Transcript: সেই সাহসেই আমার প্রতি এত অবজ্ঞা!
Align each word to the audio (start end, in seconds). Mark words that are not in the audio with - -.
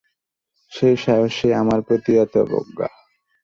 সেই 0.71 0.95
সাহসেই 0.97 1.53
আমার 1.61 1.79
প্রতি 1.87 2.11
এত 2.23 2.33
অবজ্ঞা! 2.45 2.87